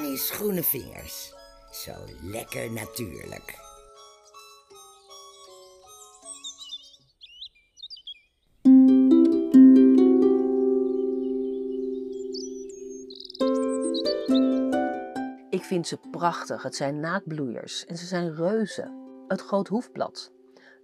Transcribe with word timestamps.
Annie's 0.00 0.30
groene 0.30 0.62
vingers. 0.62 1.34
Zo 1.70 1.92
lekker 2.22 2.72
natuurlijk. 2.72 3.58
Ik 15.50 15.64
vind 15.64 15.86
ze 15.86 15.98
prachtig. 16.10 16.62
Het 16.62 16.76
zijn 16.76 17.00
naakbloeiers 17.00 17.86
en 17.86 17.96
ze 17.96 18.06
zijn 18.06 18.34
reuzen. 18.34 19.24
Het 19.28 19.40
groot 19.40 19.68
hoefblad. 19.68 20.32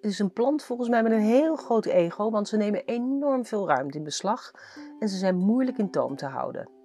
Het 0.00 0.10
is 0.10 0.18
een 0.18 0.32
plant 0.32 0.62
volgens 0.62 0.88
mij 0.88 1.02
met 1.02 1.12
een 1.12 1.20
heel 1.20 1.56
groot 1.56 1.86
ego, 1.86 2.30
want 2.30 2.48
ze 2.48 2.56
nemen 2.56 2.84
enorm 2.84 3.44
veel 3.44 3.68
ruimte 3.68 3.98
in 3.98 4.04
beslag 4.04 4.50
en 4.98 5.08
ze 5.08 5.16
zijn 5.16 5.36
moeilijk 5.36 5.78
in 5.78 5.90
toom 5.90 6.16
te 6.16 6.26
houden. 6.26 6.75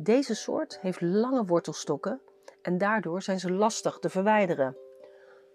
Deze 0.00 0.34
soort 0.34 0.80
heeft 0.80 1.00
lange 1.00 1.44
wortelstokken 1.44 2.20
en 2.62 2.78
daardoor 2.78 3.22
zijn 3.22 3.40
ze 3.40 3.52
lastig 3.52 3.98
te 3.98 4.08
verwijderen. 4.08 4.76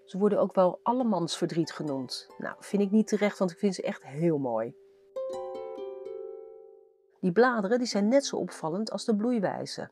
Ze 0.05 0.17
worden 0.17 0.39
ook 0.39 0.55
wel 0.55 0.79
allemansverdriet 0.83 1.71
genoemd. 1.71 2.27
Nou, 2.37 2.55
vind 2.59 2.81
ik 2.81 2.91
niet 2.91 3.07
terecht, 3.07 3.37
want 3.37 3.51
ik 3.51 3.57
vind 3.57 3.75
ze 3.75 3.81
echt 3.81 4.03
heel 4.03 4.37
mooi. 4.37 4.75
Die 7.19 7.31
bladeren 7.31 7.77
die 7.77 7.87
zijn 7.87 8.07
net 8.07 8.25
zo 8.25 8.35
opvallend 8.35 8.91
als 8.91 9.05
de 9.05 9.15
bloeiwijze. 9.15 9.89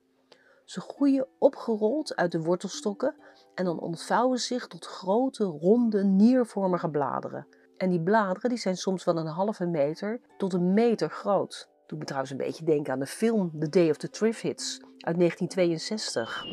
Ze 0.66 0.82
groeien 0.82 1.28
opgerold 1.38 2.16
uit 2.16 2.32
de 2.32 2.42
wortelstokken 2.42 3.16
en 3.56 3.66
dan 3.66 3.80
ontvouwen 3.80 4.40
zich 4.40 4.68
tot 4.68 4.86
grote, 4.86 5.44
ronde, 5.44 6.04
niervormige 6.04 6.90
bladeren. 6.90 7.48
En 7.78 7.90
die 7.90 8.02
bladeren 8.02 8.50
die 8.50 8.60
zijn 8.60 8.78
soms 8.78 9.04
van 9.04 9.18
een 9.18 9.28
halve 9.28 9.66
meter 9.66 10.22
tot 10.38 10.54
een 10.54 10.74
meter 10.74 11.10
groot. 11.10 11.71
Doet 11.92 12.00
me 12.00 12.06
trouwens 12.06 12.32
een 12.32 12.38
beetje 12.38 12.66
denken 12.66 12.94
aan 12.94 13.00
de 13.00 13.06
film 13.06 13.52
The 13.60 13.70
Day 13.70 13.90
of 13.90 13.98
the 13.98 14.10
Triffids 14.10 14.80
uit 14.98 15.18
1962. 15.18 16.46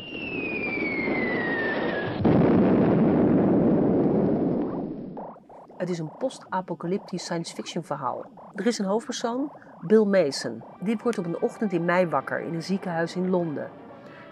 Het 5.77 5.89
is 5.89 5.99
een 5.99 6.11
post-apocalyptisch 6.17 7.23
science 7.23 7.55
fiction 7.55 7.83
verhaal. 7.83 8.25
Er 8.55 8.67
is 8.67 8.77
een 8.77 8.85
hoofdpersoon, 8.85 9.51
Bill 9.81 10.03
Mason. 10.03 10.63
Dit 10.79 11.01
wordt 11.01 11.17
op 11.17 11.25
een 11.25 11.41
ochtend 11.41 11.73
in 11.73 11.85
mei 11.85 12.07
wakker 12.07 12.39
in 12.41 12.53
een 12.53 12.63
ziekenhuis 12.63 13.15
in 13.15 13.29
Londen. 13.29 13.69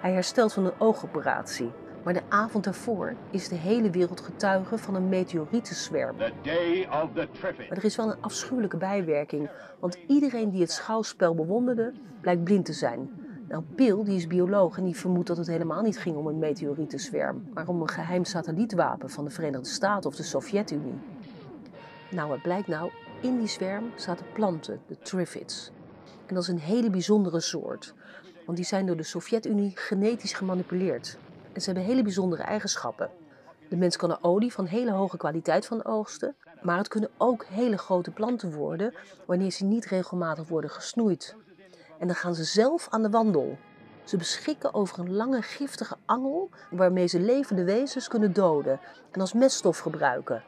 Hij 0.02 0.14
herstelt 0.14 0.54
van 0.54 0.66
een 0.66 0.80
oogoperatie. 0.80 1.72
Maar 2.08 2.16
de 2.16 2.30
avond 2.30 2.66
ervoor 2.66 3.16
is 3.32 3.48
de 3.48 3.56
hele 3.56 3.90
wereld 3.90 4.22
getuige 4.22 4.78
van 4.78 4.96
een 4.96 5.10
meteorietenzwerm. 5.10 6.16
Maar 6.18 7.78
er 7.78 7.84
is 7.84 7.96
wel 7.96 8.12
een 8.12 8.22
afschuwelijke 8.22 8.78
bijwerking, 8.78 9.50
want 9.80 9.98
iedereen 10.08 10.50
die 10.50 10.62
het 10.62 10.72
schouwspel 10.72 11.36
bewonderde, 11.36 11.94
blijkt 12.22 12.44
blind 12.44 12.66
te 12.66 12.74
zijn. 12.74 13.10
Nou, 13.48 13.64
Bill 13.76 14.04
die 14.04 14.16
is 14.16 14.28
bioloog 14.28 14.78
en 14.78 14.84
die 14.84 14.96
vermoedt 14.96 15.28
dat 15.28 15.38
het 15.38 15.48
helemaal 15.48 15.82
niet 15.82 16.00
ging 16.00 16.16
om 16.16 16.28
een 16.28 16.40
meteorietenzwerm, 16.40 17.48
maar 17.54 17.68
om 17.68 17.82
een 17.82 17.90
geheim 17.90 18.26
satellietwapen 18.26 19.10
van 19.10 19.26
de 19.26 19.32
Verenigde 19.32 19.70
Staten 19.70 20.10
of 20.10 20.16
de 20.16 20.24
Sovjet-Unie. 20.24 21.00
Nou, 22.12 22.32
het 22.32 22.42
blijkt 22.42 22.68
nou, 22.68 22.92
in 23.22 23.38
die 23.38 23.48
zwerm 23.48 23.92
zaten 23.96 24.26
planten, 24.34 24.80
de 24.88 24.98
Triffids. 24.98 25.72
En 26.26 26.34
dat 26.36 26.44
is 26.44 26.50
een 26.50 26.60
hele 26.60 26.90
bijzondere 26.90 27.40
soort, 27.40 27.94
want 28.46 28.58
die 28.58 28.68
zijn 28.68 28.86
door 28.86 28.98
de 28.98 29.04
Sovjet-Unie 29.04 29.72
genetisch 29.76 30.34
gemanipuleerd. 30.34 31.18
En 31.58 31.64
ze 31.64 31.70
hebben 31.70 31.90
hele 31.90 32.04
bijzondere 32.04 32.44
eigenschappen. 32.44 33.10
De 33.70 33.76
mens 33.76 33.96
kan 33.96 34.12
er 34.12 34.18
olie 34.22 34.54
van 34.54 34.66
hele 34.66 34.92
hoge 34.92 35.18
kwaliteit 35.18 35.66
van 35.66 35.86
oogsten, 35.86 36.36
maar 36.62 36.78
het 36.78 36.88
kunnen 36.88 37.10
ook 37.18 37.46
hele 37.46 37.78
grote 37.78 38.12
planten 38.12 38.52
worden 38.52 38.94
wanneer 39.26 39.52
ze 39.52 39.64
niet 39.64 39.86
regelmatig 39.86 40.48
worden 40.48 40.70
gesnoeid. 40.70 41.36
En 42.00 42.08
dan 42.08 42.16
gaan 42.16 42.36
ze 42.36 42.44
zelf 42.44 42.88
aan 42.90 43.02
de 43.02 43.10
wandel. 43.10 43.58
Ze 44.04 44.18
beschikken 44.18 44.74
over 44.74 45.00
een 45.00 45.14
lange 45.14 45.42
giftige 45.42 45.96
angel 46.06 46.50
waarmee 46.72 47.08
ze 47.08 47.20
levende 47.20 47.64
wezens 47.64 48.08
kunnen 48.08 48.34
doden 48.34 48.80
en 49.12 49.22
als 49.22 49.34
meststof 49.34 49.80
gebruiken. 49.80 50.44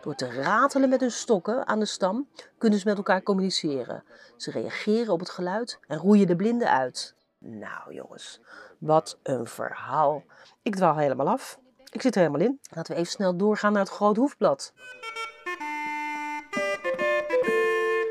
Door 0.00 0.14
te 0.14 0.30
ratelen 0.30 0.88
met 0.88 1.00
hun 1.00 1.10
stokken 1.10 1.66
aan 1.66 1.78
de 1.78 1.86
stam 1.86 2.28
kunnen 2.58 2.78
ze 2.78 2.88
met 2.88 2.96
elkaar 2.96 3.22
communiceren. 3.22 4.04
Ze 4.36 4.50
reageren 4.50 5.12
op 5.12 5.20
het 5.20 5.30
geluid 5.30 5.78
en 5.86 5.98
roeien 5.98 6.26
de 6.26 6.36
blinden 6.36 6.70
uit. 6.70 7.15
Nou 7.48 7.94
jongens, 7.94 8.40
wat 8.78 9.18
een 9.22 9.46
verhaal. 9.46 10.24
Ik 10.62 10.74
dwaal 10.74 10.96
helemaal 10.96 11.28
af. 11.28 11.58
Ik 11.92 12.02
zit 12.02 12.14
er 12.14 12.20
helemaal 12.20 12.46
in. 12.46 12.60
Laten 12.70 12.94
we 12.94 13.00
even 13.00 13.12
snel 13.12 13.36
doorgaan 13.36 13.72
naar 13.72 13.82
het 13.82 13.90
groot 13.90 14.16
hoefblad. 14.16 14.72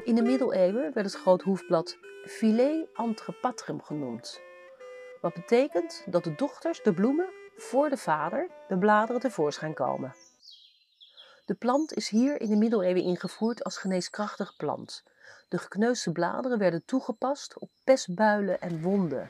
In 0.04 0.16
de 0.16 0.22
middeleeuwen 0.22 0.94
werd 0.94 1.06
het 1.06 1.16
groot 1.16 1.42
hoefblad 1.42 1.98
Filet 2.26 2.88
antrepatrum 2.94 3.82
genoemd. 3.82 4.42
Wat 5.22 5.34
betekent 5.34 6.04
dat 6.06 6.24
de 6.24 6.36
dochters, 6.36 6.84
de 6.84 6.94
bloemen, 6.94 7.30
voor 7.58 7.90
de 7.90 7.98
vader, 7.98 8.50
de 8.68 8.78
bladeren 8.78 9.22
tevoorschijn 9.22 9.74
komen. 9.74 10.16
De 11.46 11.56
plant 11.56 11.94
is 11.94 12.10
hier 12.10 12.42
in 12.42 12.50
de 12.50 12.56
middeleeuwen 12.56 13.04
ingevoerd 13.04 13.64
als 13.64 13.78
geneeskrachtig 13.78 14.56
plant. 14.56 15.04
De 15.48 15.58
gekneusde 15.58 16.12
bladeren 16.12 16.58
werden 16.58 16.86
toegepast 16.86 17.60
op 17.60 17.70
pestbuilen 17.84 18.62
en 18.62 18.82
wonden. 18.82 19.30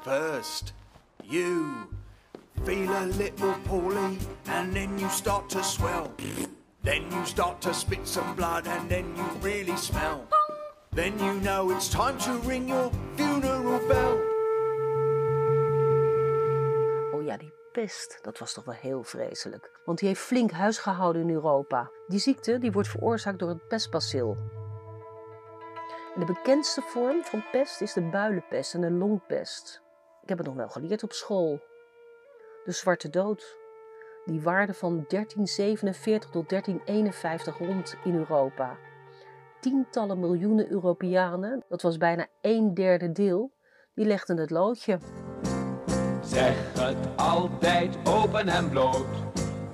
First, 0.00 0.74
you 1.22 1.64
feel 2.62 2.94
a 2.94 3.04
little 3.04 3.54
poorly, 3.68 4.18
and 4.48 4.72
then 4.72 4.98
you 4.98 5.10
start 5.10 5.48
to 5.48 5.62
swell. 5.62 6.10
Then 6.82 7.10
you 7.10 7.26
start 7.26 7.60
to 7.60 7.72
spit 7.72 8.08
some 8.08 8.34
blood, 8.34 8.66
and 8.66 8.88
then 8.88 9.04
you 9.16 9.26
really 9.40 9.76
smell. 9.76 10.26
Then 10.94 11.18
you 11.18 11.40
know 11.40 11.70
it's 11.70 11.88
time 11.88 12.18
to 12.18 12.48
ring 12.48 12.68
your 12.68 12.90
funeral 13.14 13.86
bell. 13.86 14.30
Oh 17.12 17.24
ja, 17.24 17.36
die 17.36 17.52
pest, 17.72 18.18
dat 18.22 18.38
was 18.38 18.52
toch 18.52 18.64
wel 18.64 18.74
heel 18.74 19.02
vreselijk. 19.02 19.80
Want 19.84 19.98
die 19.98 20.08
heeft 20.08 20.20
flink 20.20 20.50
huis 20.50 20.78
gehouden 20.78 21.22
in 21.22 21.30
Europa. 21.30 21.90
Die 22.06 22.18
ziekte 22.18 22.58
die 22.58 22.72
wordt 22.72 22.88
veroorzaakt 22.88 23.38
door 23.38 23.48
het 23.48 23.68
pestbacil. 23.68 24.36
De 26.18 26.24
bekendste 26.24 26.82
vorm 26.82 27.24
van 27.24 27.44
pest 27.50 27.80
is 27.80 27.92
de 27.92 28.00
builenpest 28.00 28.74
en 28.74 28.80
de 28.80 28.90
longpest. 28.90 29.82
Ik 30.22 30.28
heb 30.28 30.38
het 30.38 30.46
nog 30.46 30.56
wel 30.56 30.68
geleerd 30.68 31.02
op 31.02 31.12
school. 31.12 31.60
De 32.64 32.72
zwarte 32.72 33.10
dood. 33.10 33.56
Die 34.24 34.40
waarde 34.40 34.74
van 34.74 35.04
1347 35.08 36.30
tot 36.30 36.48
1351 36.48 37.58
rond 37.58 37.96
in 38.04 38.14
Europa. 38.14 38.76
Tientallen 39.60 40.20
miljoenen 40.20 40.70
Europeanen, 40.70 41.64
dat 41.68 41.82
was 41.82 41.96
bijna 41.96 42.26
een 42.40 42.74
derde 42.74 43.12
deel, 43.12 43.52
die 43.94 44.06
legden 44.06 44.36
het 44.36 44.50
loodje. 44.50 44.98
Zeg 46.22 46.78
het 46.78 46.96
altijd 47.16 47.96
open 48.04 48.48
en 48.48 48.68
bloot. 48.68 49.06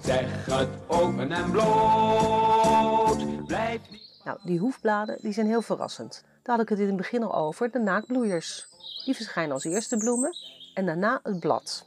Zeg 0.00 0.46
het 0.46 0.68
open 0.86 1.32
en 1.32 1.50
bloot. 1.50 3.46
Blijf 3.46 3.90
niet. 3.90 4.07
Nou, 4.28 4.40
die 4.42 4.58
hoefbladen 4.58 5.18
die 5.20 5.32
zijn 5.32 5.46
heel 5.46 5.62
verrassend. 5.62 6.24
Daar 6.42 6.56
had 6.56 6.64
ik 6.64 6.68
het 6.68 6.78
in 6.78 6.86
het 6.86 6.96
begin 6.96 7.22
al 7.22 7.34
over, 7.34 7.70
de 7.70 7.78
naakbloeiers. 7.78 8.66
Die 9.04 9.14
verschijnen 9.14 9.52
als 9.52 9.64
eerste 9.64 9.96
bloemen 9.96 10.36
en 10.74 10.86
daarna 10.86 11.20
het 11.22 11.40
blad. 11.40 11.86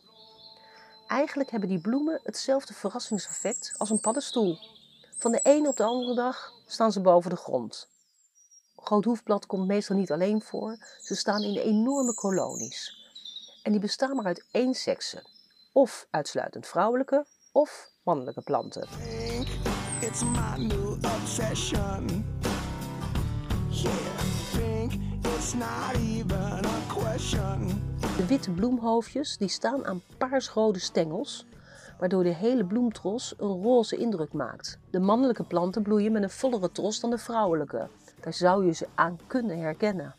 Eigenlijk 1.07 1.51
hebben 1.51 1.69
die 1.69 1.81
bloemen 1.81 2.19
hetzelfde 2.23 2.73
verrassingseffect 2.73 3.73
als 3.77 3.89
een 3.89 3.99
paddenstoel. 3.99 4.57
Van 5.17 5.31
de 5.31 5.39
ene 5.43 5.67
op 5.67 5.77
de 5.77 5.83
andere 5.83 6.15
dag 6.15 6.53
staan 6.65 6.91
ze 6.91 7.01
boven 7.01 7.29
de 7.29 7.35
grond. 7.35 7.87
Groot 8.75 9.05
hoefblad 9.05 9.45
komt 9.45 9.67
meestal 9.67 9.95
niet 9.95 10.11
alleen 10.11 10.41
voor, 10.41 10.77
ze 11.01 11.15
staan 11.15 11.41
in 11.41 11.57
enorme 11.57 12.13
kolonies. 12.13 13.11
En 13.63 13.71
die 13.71 13.81
bestaan 13.81 14.15
maar 14.15 14.25
uit 14.25 14.45
één 14.51 14.73
sekse, 14.73 15.23
of 15.73 16.07
uitsluitend 16.09 16.67
vrouwelijke 16.67 17.25
of 17.51 17.89
mannelijke 18.03 18.41
planten. 18.41 18.87
It's 20.01 20.23
my 20.23 20.57
new 20.57 20.97
obsession. 21.15 22.25
Yeah, 23.69 23.91
think 24.51 24.93
it's 25.23 25.53
not 25.53 25.95
even 25.95 26.65
a 26.65 26.79
question. 26.87 27.81
De 28.17 28.25
witte 28.27 28.51
bloemhoofdjes 28.51 29.37
die 29.37 29.47
staan 29.49 29.85
aan 29.85 30.01
paarsrode 30.17 30.79
stengels, 30.79 31.45
waardoor 31.99 32.23
de 32.23 32.33
hele 32.33 32.65
bloemtros 32.65 33.33
een 33.37 33.61
roze 33.61 33.97
indruk 33.97 34.33
maakt. 34.33 34.79
De 34.89 34.99
mannelijke 34.99 35.43
planten 35.43 35.81
bloeien 35.81 36.11
met 36.11 36.23
een 36.23 36.29
vollere 36.29 36.71
tros 36.71 36.99
dan 36.99 37.09
de 37.09 37.17
vrouwelijke. 37.17 37.87
Daar 38.19 38.33
zou 38.33 38.65
je 38.65 38.71
ze 38.71 38.87
aan 38.95 39.19
kunnen 39.27 39.59
herkennen. 39.59 40.15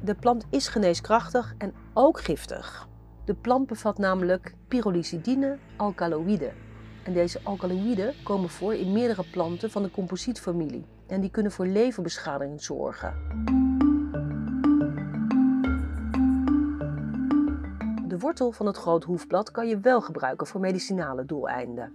De 0.00 0.14
plant 0.14 0.44
is 0.50 0.68
geneeskrachtig 0.68 1.54
en 1.58 1.74
ook 1.92 2.20
giftig. 2.20 2.88
De 3.26 3.34
plant 3.34 3.66
bevat 3.66 3.98
namelijk 3.98 4.54
pyrolysidine 4.68 5.58
alkaloïden. 5.76 6.52
En 7.04 7.12
deze 7.12 7.40
alkaloïden 7.42 8.14
komen 8.24 8.48
voor 8.48 8.74
in 8.74 8.92
meerdere 8.92 9.24
planten 9.30 9.70
van 9.70 9.82
de 9.82 9.90
composietfamilie. 9.90 10.84
En 11.06 11.20
die 11.20 11.30
kunnen 11.30 11.52
voor 11.52 11.66
leverbeschadiging 11.66 12.62
zorgen. 12.62 13.14
De 18.08 18.18
wortel 18.18 18.52
van 18.52 18.66
het 18.66 18.76
groot 18.76 19.04
hoefblad 19.04 19.50
kan 19.50 19.68
je 19.68 19.80
wel 19.80 20.00
gebruiken 20.00 20.46
voor 20.46 20.60
medicinale 20.60 21.24
doeleinden. 21.24 21.92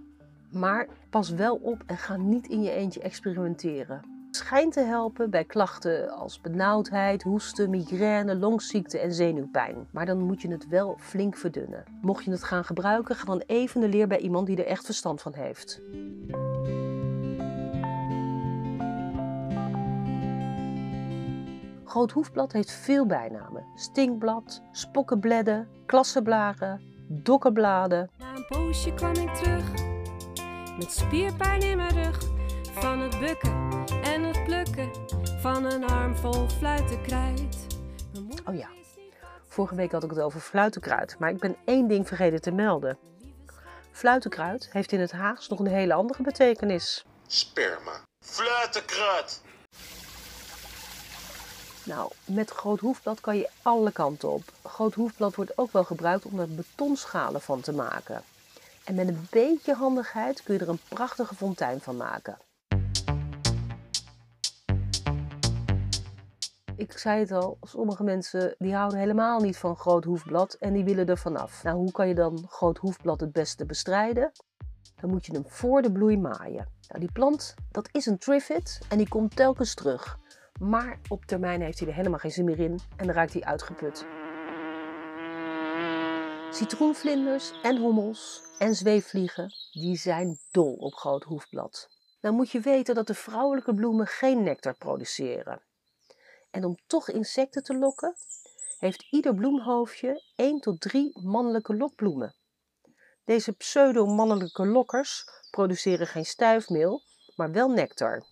Maar 0.50 0.88
pas 1.10 1.30
wel 1.30 1.56
op 1.56 1.82
en 1.86 1.96
ga 1.96 2.16
niet 2.16 2.46
in 2.46 2.62
je 2.62 2.70
eentje 2.70 3.00
experimenteren. 3.00 4.21
Schijn 4.42 4.72
schijnt 4.72 4.86
te 4.86 4.92
helpen 4.92 5.30
bij 5.30 5.44
klachten 5.44 6.10
als 6.10 6.40
benauwdheid, 6.40 7.22
hoesten, 7.22 7.70
migraine, 7.70 8.36
longziekte 8.36 8.98
en 8.98 9.12
zenuwpijn. 9.12 9.86
Maar 9.90 10.06
dan 10.06 10.18
moet 10.18 10.42
je 10.42 10.50
het 10.50 10.68
wel 10.68 10.96
flink 11.00 11.36
verdunnen. 11.36 11.84
Mocht 12.00 12.24
je 12.24 12.30
het 12.30 12.42
gaan 12.44 12.64
gebruiken, 12.64 13.16
ga 13.16 13.24
dan 13.24 13.42
even 13.46 13.80
de 13.80 13.88
leer 13.88 14.06
bij 14.08 14.18
iemand 14.18 14.46
die 14.46 14.56
er 14.56 14.66
echt 14.66 14.84
verstand 14.84 15.22
van 15.22 15.34
heeft. 15.34 15.80
Groot 21.84 22.10
hoefblad 22.10 22.52
heeft 22.52 22.70
veel 22.70 23.06
bijnamen. 23.06 23.64
Stinkblad, 23.74 24.62
spokkenbledden, 24.72 25.68
klassenblaren, 25.86 26.80
dokkenbladen. 27.08 28.10
Na 28.18 28.34
een 28.34 28.46
poosje 28.48 28.94
kwam 28.94 29.14
ik 29.14 29.34
terug 29.34 29.72
met 30.78 30.92
spierpijn 30.92 31.60
in 31.60 31.76
mijn 31.76 32.02
rug 32.02 32.22
van 32.74 33.00
het 33.00 33.20
bukken 33.20 33.72
van 35.42 35.64
een 35.64 35.84
arm 35.84 36.16
vol 36.16 36.48
fluitenkruid. 36.48 37.66
Oh 38.44 38.54
ja. 38.54 38.68
Vorige 39.48 39.74
week 39.74 39.92
had 39.92 40.02
ik 40.02 40.10
het 40.10 40.20
over 40.20 40.40
fluitenkruid, 40.40 41.16
maar 41.18 41.30
ik 41.30 41.38
ben 41.38 41.56
één 41.64 41.88
ding 41.88 42.08
vergeten 42.08 42.40
te 42.40 42.50
melden. 42.50 42.98
Fluitenkruid 43.90 44.68
heeft 44.72 44.92
in 44.92 45.00
het 45.00 45.12
Haags 45.12 45.48
nog 45.48 45.58
een 45.58 45.66
hele 45.66 45.94
andere 45.94 46.22
betekenis. 46.22 47.04
Sperma. 47.26 48.00
Fluitenkruid. 48.24 49.42
Nou, 51.84 52.10
met 52.24 52.50
groot 52.50 52.80
hoefblad 52.80 53.20
kan 53.20 53.36
je 53.36 53.48
alle 53.62 53.92
kanten 53.92 54.30
op. 54.30 54.42
Groot 54.64 54.94
hoefblad 54.94 55.34
wordt 55.34 55.58
ook 55.58 55.72
wel 55.72 55.84
gebruikt 55.84 56.24
om 56.24 56.40
er 56.40 56.54
betonschalen 56.54 57.40
van 57.40 57.60
te 57.60 57.72
maken. 57.72 58.22
En 58.84 58.94
met 58.94 59.08
een 59.08 59.26
beetje 59.30 59.74
handigheid 59.74 60.42
kun 60.42 60.54
je 60.54 60.60
er 60.60 60.68
een 60.68 60.80
prachtige 60.88 61.34
fontein 61.34 61.80
van 61.80 61.96
maken. 61.96 62.38
Ik 66.82 66.98
zei 66.98 67.20
het 67.20 67.32
al, 67.32 67.58
sommige 67.60 68.02
mensen 68.02 68.54
die 68.58 68.74
houden 68.74 68.98
helemaal 68.98 69.40
niet 69.40 69.56
van 69.56 69.76
groot 69.76 70.04
hoefblad 70.04 70.54
en 70.54 70.72
die 70.72 70.84
willen 70.84 71.06
er 71.06 71.18
vanaf. 71.18 71.62
Nou, 71.62 71.76
hoe 71.76 71.92
kan 71.92 72.08
je 72.08 72.14
dan 72.14 72.46
groot 72.48 72.78
hoefblad 72.78 73.20
het 73.20 73.32
beste 73.32 73.66
bestrijden? 73.66 74.32
Dan 75.00 75.10
moet 75.10 75.26
je 75.26 75.32
hem 75.32 75.44
voor 75.46 75.82
de 75.82 75.92
bloei 75.92 76.18
maaien. 76.18 76.68
Nou, 76.88 77.00
die 77.00 77.12
plant, 77.12 77.54
dat 77.70 77.88
is 77.92 78.06
een 78.06 78.18
triffid 78.18 78.80
en 78.88 78.98
die 78.98 79.08
komt 79.08 79.36
telkens 79.36 79.74
terug. 79.74 80.18
Maar 80.60 80.98
op 81.08 81.24
termijn 81.24 81.60
heeft 81.60 81.78
hij 81.78 81.88
er 81.88 81.94
helemaal 81.94 82.18
geen 82.18 82.30
zin 82.30 82.44
meer 82.44 82.60
in 82.60 82.78
en 82.96 83.06
dan 83.06 83.14
raakt 83.14 83.32
hij 83.32 83.42
uitgeput. 83.42 84.06
Citroenvlinders 86.50 87.60
en 87.62 87.76
hommels 87.76 88.42
en 88.58 88.74
zweefvliegen, 88.74 89.52
die 89.72 89.96
zijn 89.96 90.38
dol 90.50 90.74
op 90.74 90.94
groot 90.94 91.24
hoefblad. 91.24 91.88
Nou 92.20 92.34
moet 92.34 92.50
je 92.50 92.60
weten 92.60 92.94
dat 92.94 93.06
de 93.06 93.14
vrouwelijke 93.14 93.74
bloemen 93.74 94.06
geen 94.06 94.42
nectar 94.42 94.76
produceren. 94.78 95.62
En 96.52 96.64
om 96.64 96.76
toch 96.86 97.08
insecten 97.08 97.62
te 97.62 97.78
lokken, 97.78 98.14
heeft 98.78 99.06
ieder 99.10 99.34
bloemhoofdje 99.34 100.22
1 100.36 100.60
tot 100.60 100.80
3 100.80 101.18
mannelijke 101.22 101.76
lokbloemen. 101.76 102.34
Deze 103.24 103.52
pseudo-mannelijke 103.52 104.66
lokkers 104.66 105.24
produceren 105.50 106.06
geen 106.06 106.24
stuifmeel, 106.24 107.02
maar 107.36 107.52
wel 107.52 107.68
nectar. 107.68 108.24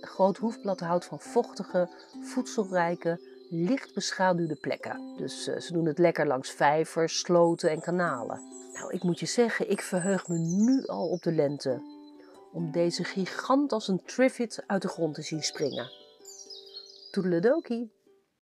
Groot 0.00 0.36
hoefblad 0.36 0.80
houdt 0.80 1.04
van 1.04 1.20
vochtige, 1.20 1.88
voedselrijke, 2.20 3.20
licht 3.50 3.94
beschaduwde 3.94 4.56
plekken. 4.56 5.14
Dus 5.16 5.46
eh, 5.46 5.60
ze 5.60 5.72
doen 5.72 5.86
het 5.86 5.98
lekker 5.98 6.26
langs 6.26 6.50
vijvers, 6.50 7.18
sloten 7.18 7.70
en 7.70 7.80
kanalen. 7.80 8.40
Nou, 8.72 8.92
ik 8.92 9.02
moet 9.02 9.20
je 9.20 9.26
zeggen, 9.26 9.70
ik 9.70 9.80
verheug 9.82 10.28
me 10.28 10.38
nu 10.38 10.86
al 10.86 11.08
op 11.08 11.22
de 11.22 11.32
lente. 11.32 11.93
Om 12.54 12.70
deze 12.70 13.04
gigant 13.04 13.72
als 13.72 13.88
een 13.88 14.02
triffid 14.04 14.64
uit 14.66 14.82
de 14.82 14.88
grond 14.88 15.14
te 15.14 15.22
zien 15.22 15.42
springen. 15.42 15.90
Toedeledokie! 17.10 17.92